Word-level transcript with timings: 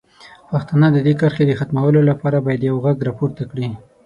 پښتانه 0.49 0.87
د 0.91 0.97
دې 1.05 1.13
کرښې 1.19 1.43
د 1.47 1.51
ختمولو 1.59 1.99
لپاره 2.09 2.37
باید 2.45 2.67
یو 2.69 2.75
غږ 2.85 2.97
راپورته 3.07 3.43
کړي. 3.51 3.67